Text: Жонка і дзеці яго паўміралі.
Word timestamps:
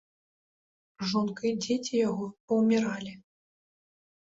Жонка 1.11 1.41
і 1.51 1.51
дзеці 1.67 1.95
яго 2.09 2.25
паўміралі. 2.49 3.13